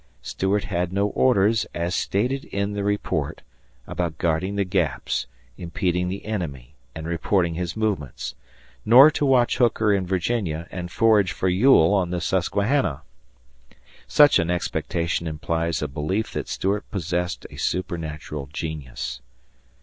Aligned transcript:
Stuart 0.23 0.63
had 0.63 0.91
no 0.91 1.09
orders, 1.09 1.67
as 1.75 1.93
stated 1.93 2.45
in 2.45 2.73
the 2.73 2.83
report, 2.83 3.43
about 3.85 4.17
guarding 4.17 4.55
the 4.55 4.63
Gaps, 4.65 5.27
impeding 5.59 6.09
the 6.09 6.25
enemy, 6.25 6.73
and 6.95 7.05
reporting 7.07 7.53
his 7.53 7.77
movements, 7.77 8.33
nor 8.83 9.11
to 9.11 9.27
watch 9.27 9.57
Hooker 9.57 9.93
in 9.93 10.07
Virginia 10.07 10.67
and 10.71 10.89
forage 10.91 11.33
for 11.33 11.47
Ewell 11.49 11.93
on 11.93 12.09
the 12.09 12.19
Susquehanna. 12.19 13.03
Such 14.07 14.39
an 14.39 14.49
expectation 14.49 15.27
implies 15.27 15.83
a 15.83 15.87
belief 15.87 16.33
that 16.33 16.47
Stuart 16.49 16.89
possessed 16.89 17.45
a 17.51 17.57
supernatural 17.57 18.49
genius. 18.51 19.21